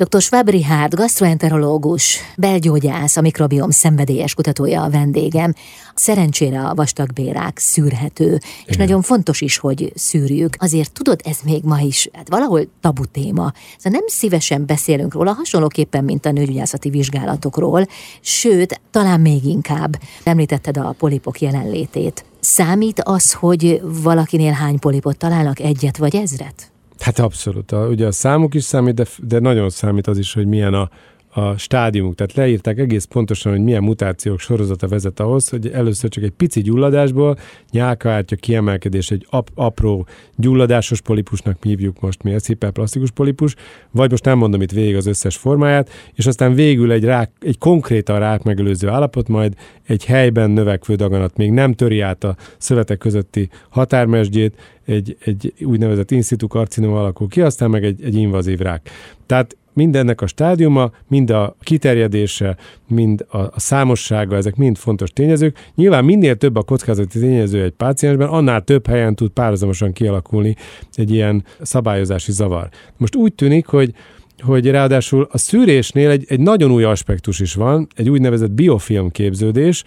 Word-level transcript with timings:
Dr. 0.00 0.20
Schwab 0.20 0.48
Richard, 0.48 0.94
gastroenterológus, 0.94 2.18
belgyógyász, 2.36 3.16
a 3.16 3.20
mikrobiom 3.20 3.70
szenvedélyes 3.70 4.34
kutatója 4.34 4.82
a 4.82 4.90
vendégem. 4.90 5.54
Szerencsére 5.94 6.60
a 6.60 6.74
vastagbélák 6.74 7.58
szűrhető, 7.58 8.26
Igen. 8.26 8.40
és 8.64 8.76
nagyon 8.76 9.02
fontos 9.02 9.40
is, 9.40 9.58
hogy 9.58 9.92
szűrjük. 9.94 10.54
Azért 10.58 10.92
tudod, 10.92 11.20
ez 11.24 11.38
még 11.44 11.62
ma 11.64 11.78
is 11.80 12.08
hát 12.12 12.28
valahol 12.28 12.68
tabu 12.80 13.04
téma. 13.04 13.52
Szóval 13.78 13.98
nem 13.98 14.06
szívesen 14.06 14.66
beszélünk 14.66 15.14
róla, 15.14 15.32
hasonlóképpen, 15.32 16.04
mint 16.04 16.26
a 16.26 16.32
nőgyógyászati 16.32 16.90
vizsgálatokról, 16.90 17.86
sőt, 18.20 18.80
talán 18.90 19.20
még 19.20 19.44
inkább. 19.44 20.00
Említetted 20.24 20.76
a 20.76 20.94
polipok 20.98 21.40
jelenlétét. 21.40 22.24
Számít 22.40 23.00
az, 23.00 23.32
hogy 23.32 23.80
valakinél 24.02 24.52
hány 24.52 24.78
polipot 24.78 25.16
találnak, 25.16 25.60
egyet 25.60 25.96
vagy 25.96 26.16
ezret? 26.16 26.70
Hát 27.00 27.18
abszolút. 27.18 27.72
A, 27.72 27.86
ugye 27.86 28.06
a 28.06 28.12
számuk 28.12 28.54
is 28.54 28.64
számít, 28.64 28.94
de, 28.94 29.04
de 29.18 29.38
nagyon 29.38 29.70
számít 29.70 30.06
az 30.06 30.18
is, 30.18 30.34
hogy 30.34 30.46
milyen 30.46 30.74
a, 30.74 30.90
a 31.32 31.56
stádiumuk. 31.56 32.14
Tehát 32.14 32.34
leírták 32.34 32.78
egész 32.78 33.04
pontosan, 33.04 33.52
hogy 33.52 33.60
milyen 33.60 33.82
mutációk 33.82 34.40
sorozata 34.40 34.88
vezet 34.88 35.20
ahhoz, 35.20 35.48
hogy 35.48 35.68
először 35.68 36.10
csak 36.10 36.24
egy 36.24 36.30
pici 36.30 36.60
gyulladásból 36.60 37.36
nyálkaártya 37.70 38.36
kiemelkedés 38.36 39.10
egy 39.10 39.26
ap- 39.30 39.50
apró 39.54 40.06
gyulladásos 40.36 41.00
polipusnak 41.00 41.64
mi 41.64 41.68
hívjuk 41.68 42.00
most 42.00 42.22
mi, 42.22 42.32
ez 42.32 42.46
hiperplastikus 42.46 43.10
polipus, 43.10 43.54
vagy 43.90 44.10
most 44.10 44.24
nem 44.24 44.38
mondom 44.38 44.62
itt 44.62 44.72
végig 44.72 44.96
az 44.96 45.06
összes 45.06 45.36
formáját, 45.36 45.90
és 46.14 46.26
aztán 46.26 46.54
végül 46.54 46.92
egy, 46.92 47.04
rák, 47.04 47.30
egy 47.40 47.58
konkrétan 47.58 48.18
rák 48.18 48.42
megelőző 48.42 48.88
állapot, 48.88 49.28
majd 49.28 49.54
egy 49.86 50.04
helyben 50.04 50.50
növekvő 50.50 50.94
daganat 50.94 51.36
még 51.36 51.50
nem 51.50 51.72
töri 51.72 52.00
át 52.00 52.24
a 52.24 52.36
szövetek 52.58 52.98
közötti 52.98 53.48
határmesdjét, 53.68 54.56
egy, 54.84 55.16
egy 55.24 55.54
úgynevezett 55.60 56.10
institu 56.10 56.46
karcinom 56.46 56.92
alakul 56.92 57.28
ki, 57.28 57.40
aztán 57.40 57.70
meg 57.70 57.84
egy, 57.84 58.02
egy 58.02 58.14
invazív 58.14 58.58
rák. 58.58 58.90
Tehát 59.26 59.56
mindennek 59.72 60.20
a 60.20 60.26
stádiuma, 60.26 60.90
mind 61.08 61.30
a 61.30 61.56
kiterjedése, 61.60 62.56
mind 62.88 63.26
a, 63.30 63.60
számossága, 63.60 64.36
ezek 64.36 64.56
mind 64.56 64.76
fontos 64.76 65.10
tényezők. 65.10 65.70
Nyilván 65.74 66.04
minél 66.04 66.36
több 66.36 66.56
a 66.56 66.62
kockázati 66.62 67.18
tényező 67.18 67.62
egy 67.62 67.72
páciensben, 67.72 68.28
annál 68.28 68.62
több 68.62 68.86
helyen 68.86 69.14
tud 69.14 69.30
párhuzamosan 69.30 69.92
kialakulni 69.92 70.56
egy 70.94 71.10
ilyen 71.10 71.44
szabályozási 71.60 72.32
zavar. 72.32 72.68
Most 72.96 73.16
úgy 73.16 73.34
tűnik, 73.34 73.66
hogy 73.66 73.94
hogy 74.40 74.70
ráadásul 74.70 75.28
a 75.30 75.38
szűrésnél 75.38 76.10
egy, 76.10 76.24
egy 76.28 76.40
nagyon 76.40 76.70
új 76.70 76.84
aspektus 76.84 77.40
is 77.40 77.54
van, 77.54 77.86
egy 77.96 78.08
úgynevezett 78.08 78.50
biofilm 78.50 79.10
képződés, 79.10 79.84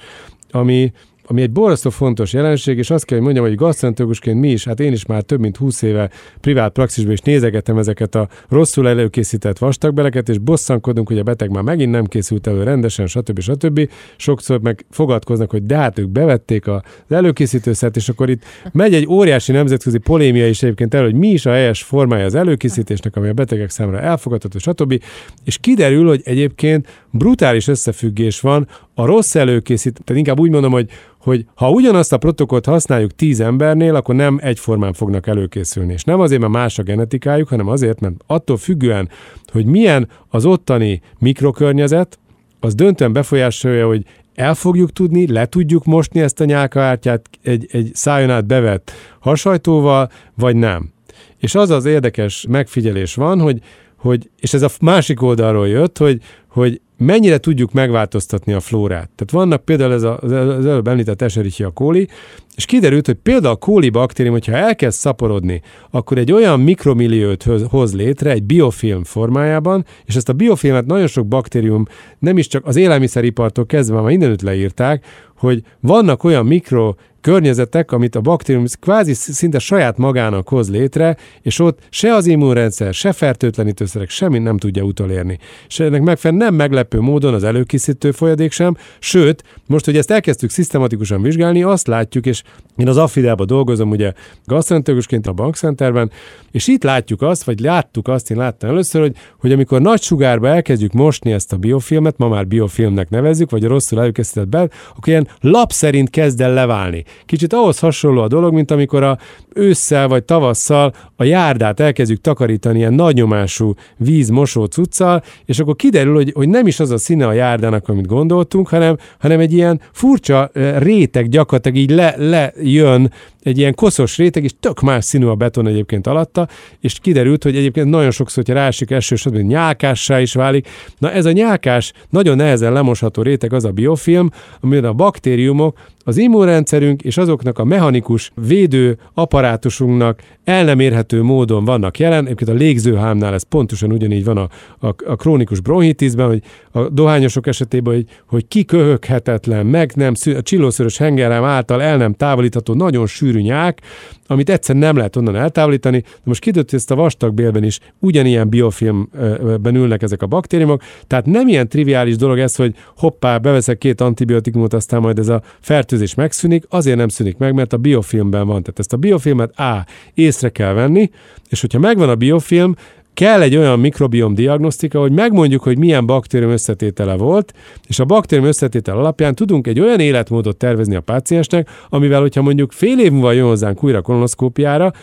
ami 0.51 0.91
ami 1.25 1.41
egy 1.41 1.51
borzasztó 1.51 1.89
fontos 1.89 2.33
jelenség, 2.33 2.77
és 2.77 2.89
azt 2.89 3.05
kell, 3.05 3.17
hogy 3.17 3.25
mondjam, 3.25 3.47
hogy 3.47 3.55
gasztrentológusként 3.55 4.39
mi 4.39 4.49
is, 4.49 4.65
hát 4.65 4.79
én 4.79 4.91
is 4.91 5.05
már 5.05 5.21
több 5.21 5.39
mint 5.39 5.57
20 5.57 5.81
éve 5.81 6.09
privát 6.41 6.71
praxisban 6.71 7.13
is 7.13 7.19
nézegetem 7.19 7.77
ezeket 7.77 8.15
a 8.15 8.27
rosszul 8.49 8.87
előkészített 8.87 9.57
vastagbeleket, 9.57 10.29
és 10.29 10.37
bosszankodunk, 10.37 11.07
hogy 11.07 11.19
a 11.19 11.23
beteg 11.23 11.49
már 11.49 11.63
megint 11.63 11.91
nem 11.91 12.05
készült 12.05 12.47
elő 12.47 12.63
rendesen, 12.63 13.07
stb. 13.07 13.39
stb. 13.39 13.89
Sokszor 14.15 14.61
meg 14.61 14.85
fogadkoznak, 14.89 15.51
hogy 15.51 15.65
de 15.65 15.77
hát 15.77 15.99
ők 15.99 16.09
bevették 16.09 16.67
az 16.67 16.81
előkészítőszert, 17.09 17.95
és 17.95 18.09
akkor 18.09 18.29
itt 18.29 18.43
megy 18.71 18.93
egy 18.93 19.07
óriási 19.07 19.51
nemzetközi 19.51 19.97
polémia 19.97 20.47
is 20.47 20.63
egyébként 20.63 20.93
el, 20.93 21.03
hogy 21.03 21.15
mi 21.15 21.27
is 21.27 21.45
a 21.45 21.51
helyes 21.51 21.83
formája 21.83 22.25
az 22.25 22.35
előkészítésnek, 22.35 23.15
ami 23.15 23.27
a 23.27 23.33
betegek 23.33 23.69
számára 23.69 23.99
elfogadható, 23.99 24.59
stb. 24.59 25.03
És 25.43 25.57
kiderül, 25.57 26.07
hogy 26.07 26.21
egyébként 26.23 26.87
brutális 27.13 27.67
összefüggés 27.67 28.39
van 28.39 28.67
a 28.93 29.05
rossz 29.05 29.35
előkészít, 29.35 30.01
tehát 30.03 30.21
inkább 30.21 30.39
úgy 30.39 30.49
mondom, 30.49 30.71
hogy, 30.71 30.89
hogy 31.17 31.45
ha 31.55 31.69
ugyanazt 31.69 32.13
a 32.13 32.17
protokollt 32.17 32.65
használjuk 32.65 33.15
tíz 33.15 33.39
embernél, 33.39 33.95
akkor 33.95 34.15
nem 34.15 34.39
egyformán 34.41 34.93
fognak 34.93 35.27
előkészülni. 35.27 35.93
És 35.93 36.03
nem 36.03 36.19
azért, 36.19 36.41
mert 36.41 36.53
más 36.53 36.79
a 36.79 36.83
genetikájuk, 36.83 37.47
hanem 37.47 37.67
azért, 37.67 37.99
mert 37.99 38.15
attól 38.27 38.57
függően, 38.57 39.09
hogy 39.51 39.65
milyen 39.65 40.09
az 40.29 40.45
ottani 40.45 41.01
mikrokörnyezet, 41.19 42.19
az 42.59 42.75
döntően 42.75 43.13
befolyásolja, 43.13 43.87
hogy 43.87 44.05
el 44.35 44.55
fogjuk 44.55 44.91
tudni, 44.91 45.31
le 45.31 45.45
tudjuk 45.45 45.85
mosni 45.85 46.21
ezt 46.21 46.39
a 46.39 46.45
nyálkaártyát 46.45 47.29
egy, 47.43 47.67
egy 47.71 47.91
szájon 47.93 48.29
át 48.29 48.45
bevett 48.45 48.91
hasajtóval, 49.19 50.09
vagy 50.35 50.55
nem. 50.55 50.91
És 51.37 51.55
az 51.55 51.69
az 51.69 51.85
érdekes 51.85 52.45
megfigyelés 52.49 53.15
van, 53.15 53.39
hogy, 53.39 53.59
hogy 53.97 54.29
és 54.39 54.53
ez 54.53 54.61
a 54.61 54.69
másik 54.81 55.21
oldalról 55.21 55.67
jött, 55.67 55.97
hogy, 55.97 56.21
hogy 56.47 56.81
mennyire 57.05 57.37
tudjuk 57.37 57.71
megváltoztatni 57.71 58.53
a 58.53 58.59
flórát. 58.59 59.09
Tehát 59.15 59.31
vannak 59.31 59.65
például 59.65 59.93
ez 59.93 60.03
a, 60.03 60.19
az 60.19 60.31
előbb 60.31 60.87
említett 60.87 61.21
Escherichia 61.21 61.69
coli, 61.69 62.07
és 62.55 62.65
kiderült, 62.65 63.05
hogy 63.05 63.15
például 63.15 63.53
a 63.53 63.57
kóli 63.57 63.89
baktérium, 63.89 64.33
hogyha 64.33 64.55
elkezd 64.55 64.97
szaporodni, 64.97 65.61
akkor 65.91 66.17
egy 66.17 66.31
olyan 66.31 66.59
mikromilliót 66.59 67.43
hoz 67.69 67.95
létre 67.95 68.31
egy 68.31 68.43
biofilm 68.43 69.03
formájában, 69.03 69.85
és 70.05 70.15
ezt 70.15 70.29
a 70.29 70.33
biofilmet 70.33 70.85
nagyon 70.85 71.07
sok 71.07 71.27
baktérium, 71.27 71.85
nem 72.19 72.37
is 72.37 72.47
csak 72.47 72.65
az 72.65 72.75
élelmiszeripartól 72.75 73.65
kezdve, 73.65 73.95
már 73.95 74.09
mindenütt 74.09 74.41
leírták, 74.41 75.05
hogy 75.43 75.63
vannak 75.79 76.23
olyan 76.23 76.45
mikro 76.45 76.93
környezetek, 77.23 77.91
amit 77.91 78.15
a 78.15 78.21
baktérium 78.21 78.65
kvázi 78.79 79.13
szinte 79.13 79.59
saját 79.59 79.97
magának 79.97 80.49
hoz 80.49 80.69
létre, 80.69 81.17
és 81.41 81.59
ott 81.59 81.79
se 81.89 82.13
az 82.13 82.25
immunrendszer, 82.25 82.93
se 82.93 83.11
fertőtlenítőszerek, 83.11 84.09
semmi 84.09 84.39
nem 84.39 84.57
tudja 84.57 84.83
utolérni. 84.83 85.39
És 85.67 85.79
ennek 85.79 86.01
megfelelően 86.01 86.45
nem 86.45 86.55
meglepő 86.55 86.99
módon 86.99 87.33
az 87.33 87.43
előkészítő 87.43 88.11
folyadék 88.11 88.51
sem, 88.51 88.77
sőt, 88.99 89.43
most, 89.67 89.85
hogy 89.85 89.97
ezt 89.97 90.11
elkezdtük 90.11 90.49
szisztematikusan 90.49 91.21
vizsgálni, 91.21 91.63
azt 91.63 91.87
látjuk, 91.87 92.25
és 92.25 92.43
én 92.77 92.87
az 92.87 92.97
Affidában 92.97 93.47
dolgozom, 93.47 93.89
ugye 93.89 94.13
gasztrentológusként 94.45 95.27
a 95.27 95.33
bankcenterben, 95.33 96.11
és 96.51 96.67
itt 96.67 96.83
látjuk 96.83 97.21
azt, 97.21 97.43
vagy 97.43 97.59
láttuk 97.59 98.07
azt, 98.07 98.31
én 98.31 98.37
láttam 98.37 98.69
először, 98.69 99.01
hogy, 99.01 99.15
hogy 99.37 99.51
amikor 99.51 99.81
nagy 99.81 100.01
sugárba 100.01 100.47
elkezdjük 100.47 100.91
mosni 100.91 101.31
ezt 101.31 101.53
a 101.53 101.57
biofilmet, 101.57 102.17
ma 102.17 102.27
már 102.27 102.47
biofilmnek 102.47 103.09
nevezzük, 103.09 103.49
vagy 103.49 103.65
a 103.65 103.67
rosszul 103.67 103.99
előkészített 103.99 104.47
be, 104.47 104.59
akkor 104.59 105.07
ilyen 105.07 105.27
lap 105.39 105.71
szerint 105.71 106.09
kezd 106.09 106.41
el 106.41 106.53
leválni. 106.53 107.03
Kicsit 107.25 107.53
ahhoz 107.53 107.79
hasonló 107.79 108.21
a 108.21 108.27
dolog, 108.27 108.53
mint 108.53 108.71
amikor 108.71 109.03
a 109.03 109.17
ősszel 109.53 110.07
vagy 110.07 110.23
tavasszal 110.23 110.93
a 111.15 111.23
járdát 111.23 111.79
elkezdjük 111.79 112.21
takarítani 112.21 112.77
ilyen 112.77 112.93
nagynyomású 112.93 113.73
vízmosó 113.97 114.65
cuccal, 114.65 115.23
és 115.45 115.59
akkor 115.59 115.75
kiderül, 115.75 116.13
hogy, 116.13 116.31
hogy 116.35 116.49
nem 116.49 116.67
is 116.67 116.79
az 116.79 116.91
a 116.91 116.97
színe 116.97 117.27
a 117.27 117.33
járdának, 117.33 117.89
amit 117.89 118.07
gondoltunk, 118.07 118.67
hanem, 118.67 118.97
hanem 119.19 119.39
egy 119.39 119.53
ilyen 119.53 119.81
furcsa 119.91 120.49
réteg 120.77 121.29
gyakorlatilag 121.29 121.77
így 121.77 121.91
le, 121.91 122.15
lejön 122.17 123.11
egy 123.43 123.57
ilyen 123.57 123.73
koszos 123.73 124.17
réteg, 124.17 124.43
és 124.43 124.51
tök 124.59 124.81
más 124.81 125.05
színű 125.05 125.25
a 125.25 125.35
beton 125.35 125.67
egyébként 125.67 126.07
alatta, 126.07 126.47
és 126.79 126.99
kiderült, 126.99 127.43
hogy 127.43 127.55
egyébként 127.55 127.89
nagyon 127.89 128.11
sokszor, 128.11 128.43
hogyha 128.45 128.61
rásik 128.61 128.91
eső, 128.91 129.15
stb. 129.15 129.35
nyálkássá 129.35 130.19
is 130.19 130.33
válik. 130.33 130.67
Na 130.97 131.11
ez 131.11 131.25
a 131.25 131.31
nyálkás 131.31 131.93
nagyon 132.09 132.35
nehezen 132.35 132.73
lemosható 132.73 133.21
réteg 133.21 133.53
az 133.53 133.65
a 133.65 133.71
biofilm, 133.71 134.29
amiben 134.59 134.89
a 134.89 134.93
baktériumok 135.13 135.77
az 136.03 136.17
immunrendszerünk 136.17 137.01
és 137.01 137.17
azoknak 137.17 137.59
a 137.59 137.63
mechanikus 137.63 138.31
védő 138.47 138.97
apparátusunknak 139.13 140.21
el 140.43 140.63
nem 140.63 140.79
érhető 140.79 141.21
módon 141.21 141.65
vannak 141.65 141.99
jelen. 141.99 142.25
Egyébként 142.25 142.49
a 142.49 142.53
légzőhámnál 142.53 143.33
ez 143.33 143.43
pontosan 143.43 143.91
ugyanígy 143.91 144.23
van 144.23 144.37
a, 144.37 144.49
a, 144.87 144.95
a 145.05 145.15
krónikus 145.15 145.59
bronhitisben, 145.59 146.27
hogy 146.27 146.41
a 146.71 146.89
dohányosok 146.89 147.47
esetében, 147.47 147.93
hogy, 147.93 148.05
hogy 148.25 148.47
kiköhöghetetlen, 148.47 149.65
meg 149.65 149.91
nem, 149.95 150.13
a 150.25 150.41
csillószörös 150.41 150.97
hengerem 150.97 151.43
által 151.43 151.81
el 151.81 151.97
nem 151.97 152.13
távolítható, 152.13 152.73
nagyon 152.73 153.07
sűrű 153.07 153.39
nyák, 153.39 153.81
amit 154.27 154.49
egyszer 154.49 154.75
nem 154.75 154.95
lehet 154.95 155.15
onnan 155.15 155.35
eltávolítani. 155.35 155.99
De 155.99 156.07
most 156.23 156.41
kidött, 156.41 156.69
hogy 156.69 156.79
ezt 156.79 156.91
a 156.91 156.95
vastagbélben 156.95 157.63
is 157.63 157.79
ugyanilyen 157.99 158.49
biofilmben 158.49 159.75
ülnek 159.75 160.01
ezek 160.01 160.21
a 160.21 160.27
baktériumok, 160.27 160.81
tehát 161.07 161.25
nem 161.25 161.47
ilyen 161.47 161.67
triviális 161.67 162.15
dolog 162.15 162.39
ez, 162.39 162.55
hogy 162.55 162.75
hoppá, 162.97 163.37
beveszek 163.37 163.77
két 163.77 164.01
antibiotikumot, 164.01 164.73
aztán 164.73 165.01
majd 165.01 165.19
ez 165.19 165.27
a 165.27 165.41
fertőzés 165.59 165.92
megszűnik, 166.15 166.65
azért 166.69 166.97
nem 166.97 167.07
szűnik 167.07 167.37
meg, 167.37 167.53
mert 167.53 167.73
a 167.73 167.77
biofilmben 167.77 168.47
van. 168.47 168.61
Tehát 168.61 168.79
ezt 168.79 168.93
a 168.93 168.97
biofilmet 168.97 169.59
A, 169.59 169.85
észre 170.13 170.49
kell 170.49 170.73
venni, 170.73 171.09
és 171.49 171.61
hogyha 171.61 171.79
megvan 171.79 172.09
a 172.09 172.15
biofilm, 172.15 172.75
kell 173.13 173.41
egy 173.41 173.55
olyan 173.55 173.79
mikrobiom 173.79 174.33
diagnosztika, 174.33 174.99
hogy 174.99 175.11
megmondjuk, 175.11 175.63
hogy 175.63 175.77
milyen 175.77 176.05
baktérium 176.05 176.51
összetétele 176.51 177.15
volt, 177.15 177.53
és 177.87 177.99
a 177.99 178.05
baktérium 178.05 178.47
összetétel 178.47 178.97
alapján 178.97 179.35
tudunk 179.35 179.67
egy 179.67 179.79
olyan 179.79 179.99
életmódot 179.99 180.57
tervezni 180.57 180.95
a 180.95 181.01
páciensnek, 181.01 181.69
amivel, 181.89 182.21
hogyha 182.21 182.41
mondjuk 182.41 182.71
fél 182.71 182.99
év 182.99 183.11
múlva 183.11 183.31
jön 183.31 183.45
hozzánk 183.45 183.83
újra 183.83 184.01
kolonoszkópiára, 184.01 184.93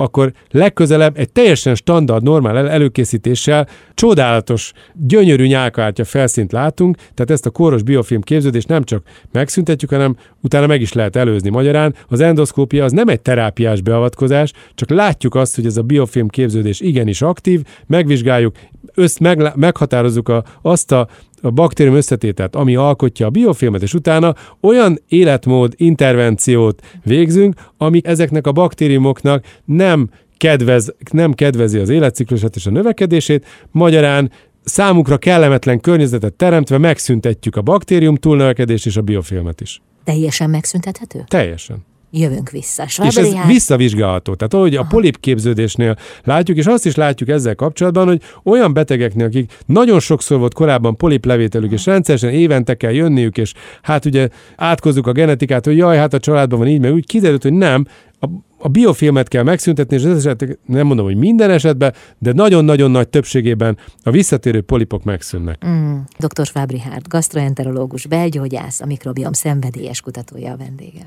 akkor 0.00 0.32
legközelebb 0.50 1.18
egy 1.18 1.32
teljesen 1.32 1.74
standard, 1.74 2.22
normál 2.22 2.68
előkészítéssel 2.68 3.68
csodálatos, 3.94 4.72
gyönyörű 4.94 5.46
nyálkártya 5.46 6.04
felszínt 6.04 6.52
látunk, 6.52 6.96
tehát 6.96 7.30
ezt 7.30 7.46
a 7.46 7.50
kóros 7.50 7.82
biofilm 7.82 8.20
képződést 8.20 8.68
nem 8.68 8.84
csak 8.84 9.02
megszüntetjük, 9.32 9.90
hanem 9.90 10.16
utána 10.42 10.66
meg 10.66 10.80
is 10.80 10.92
lehet 10.92 11.16
előzni. 11.16 11.50
Magyarán 11.50 11.94
az 12.08 12.20
endoszkópia 12.20 12.84
az 12.84 12.92
nem 12.92 13.08
egy 13.08 13.20
terápiás 13.20 13.80
beavatkozás, 13.80 14.52
csak 14.74 14.90
látjuk 14.90 15.34
azt, 15.34 15.54
hogy 15.54 15.66
ez 15.66 15.76
a 15.76 15.82
biofilm 15.82 16.28
képződés 16.28 16.80
igenis 16.80 17.22
aktív, 17.22 17.62
megvizsgáljuk, 17.86 18.56
össz, 18.94 19.18
meg, 19.18 19.56
meghatározzuk 19.56 20.28
a, 20.28 20.44
azt 20.62 20.92
a 20.92 21.08
a 21.42 21.50
baktérium 21.50 21.94
összetételt, 21.94 22.56
ami 22.56 22.76
alkotja 22.76 23.26
a 23.26 23.30
biofilmet, 23.30 23.82
és 23.82 23.94
utána 23.94 24.34
olyan 24.60 24.98
életmód 25.08 25.72
intervenciót 25.76 26.82
végzünk, 27.04 27.54
ami 27.76 28.00
ezeknek 28.04 28.46
a 28.46 28.52
baktériumoknak 28.52 29.44
nem 29.64 30.10
kedvez, 30.36 30.94
nem 31.12 31.32
kedvezi 31.32 31.78
az 31.78 31.88
életciklusát 31.88 32.56
és 32.56 32.66
a 32.66 32.70
növekedését, 32.70 33.46
magyarán 33.70 34.30
számukra 34.64 35.18
kellemetlen 35.18 35.80
környezetet 35.80 36.34
teremtve 36.34 36.78
megszüntetjük 36.78 37.56
a 37.56 37.62
baktérium 37.62 38.16
túlnövekedést 38.16 38.86
és 38.86 38.96
a 38.96 39.02
biofilmet 39.02 39.60
is. 39.60 39.80
Teljesen 40.04 40.50
megszüntethető? 40.50 41.24
Teljesen. 41.28 41.84
Jövünk 42.12 42.50
vissza. 42.50 42.84
És 42.84 42.98
ez 42.98 43.34
visszavizsgálható. 43.46 44.34
Tehát 44.34 44.54
ahogy 44.54 44.76
a 44.76 44.86
polipképződésnél 44.88 45.96
látjuk, 46.24 46.56
és 46.56 46.66
azt 46.66 46.86
is 46.86 46.94
látjuk 46.94 47.28
ezzel 47.28 47.54
kapcsolatban, 47.54 48.06
hogy 48.06 48.22
olyan 48.44 48.72
betegeknél, 48.72 49.26
akik 49.26 49.52
nagyon 49.66 50.00
sokszor 50.00 50.38
volt 50.38 50.54
korábban 50.54 50.96
poliplevételük, 50.96 51.72
és 51.72 51.86
rendszeresen 51.86 52.30
évente 52.30 52.74
kell 52.74 52.92
jönniük, 52.92 53.38
és 53.38 53.52
hát 53.82 54.04
ugye 54.04 54.28
átkozzuk 54.56 55.06
a 55.06 55.12
genetikát, 55.12 55.64
hogy 55.64 55.76
jaj, 55.76 55.96
hát 55.96 56.14
a 56.14 56.18
családban 56.18 56.58
van 56.58 56.68
így, 56.68 56.80
meg 56.80 56.92
úgy 56.92 57.06
kiderült, 57.06 57.42
hogy 57.42 57.52
nem, 57.52 57.86
a, 58.20 58.26
a 58.58 58.68
biofilmet 58.68 59.28
kell 59.28 59.42
megszüntetni, 59.42 59.96
és 59.96 60.02
ez 60.02 60.16
esetek, 60.16 60.58
nem 60.66 60.86
mondom, 60.86 61.04
hogy 61.04 61.16
minden 61.16 61.50
esetben, 61.50 61.94
de 62.18 62.32
nagyon-nagyon 62.32 62.90
nagy 62.90 63.08
többségében 63.08 63.78
a 64.02 64.10
visszatérő 64.10 64.60
polipok 64.60 65.04
megszűnnek. 65.04 65.66
Mm. 65.66 65.96
Dr. 66.18 66.46
Fábri 66.46 66.80
Hárt, 66.80 67.08
gastroenterológus, 67.08 68.06
belgyógyász, 68.06 68.80
a 68.80 68.86
mikrobiom 68.86 69.32
szenvedélyes 69.32 70.00
kutatója 70.00 70.52
a 70.52 70.56
vendégem. 70.56 71.06